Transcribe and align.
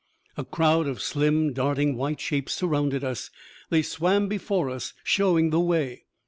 A 0.35 0.43
crowd 0.43 0.87
of 0.87 0.99
slim, 0.99 1.53
darting 1.53 1.95
white 1.95 2.19
shapes 2.19 2.55
surrounded 2.55 3.03
us. 3.03 3.29
They 3.69 3.83
swam 3.83 4.27
before 4.27 4.67
us, 4.71 4.95
showing 5.03 5.51
the 5.51 5.59
way. 5.59 6.05